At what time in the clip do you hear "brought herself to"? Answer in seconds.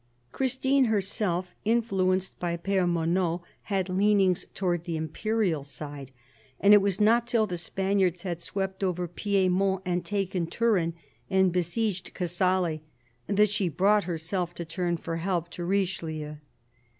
13.69-14.65